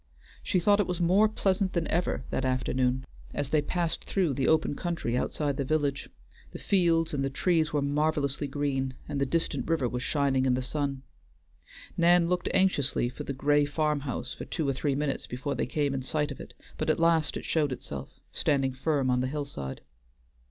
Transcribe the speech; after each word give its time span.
She 0.41 0.59
thought 0.59 0.79
it 0.79 0.87
was 0.87 0.99
more 0.99 1.29
pleasant 1.29 1.73
than 1.73 1.87
ever 1.89 2.23
that 2.31 2.43
afternoon, 2.43 3.05
as 3.35 3.49
they 3.49 3.61
passed 3.61 4.03
through 4.03 4.33
the 4.33 4.47
open 4.47 4.73
country 4.73 5.15
outside 5.15 5.57
the 5.57 5.63
village; 5.63 6.09
the 6.53 6.57
fields 6.57 7.13
and 7.13 7.23
the 7.23 7.29
trees 7.29 7.71
were 7.71 7.83
marvelously 7.83 8.47
green, 8.47 8.95
and 9.07 9.21
the 9.21 9.27
distant 9.27 9.69
river 9.69 9.87
was 9.87 10.01
shining 10.01 10.47
in 10.47 10.55
the 10.55 10.63
sun. 10.63 11.03
Nan 11.97 12.27
looked 12.27 12.49
anxiously 12.51 13.09
for 13.09 13.23
the 13.23 13.31
gray 13.33 13.63
farmhouse 13.65 14.33
for 14.33 14.45
two 14.45 14.67
or 14.67 14.73
three 14.73 14.95
minutes 14.95 15.27
before 15.27 15.53
they 15.53 15.67
came 15.67 15.93
in 15.93 16.01
sight 16.01 16.31
of 16.31 16.39
it, 16.39 16.55
but 16.79 16.89
at 16.89 16.99
last 16.99 17.37
it 17.37 17.45
showed 17.45 17.71
itself, 17.71 18.19
standing 18.31 18.73
firm 18.73 19.11
on 19.11 19.21
the 19.21 19.27
hillside. 19.27 19.81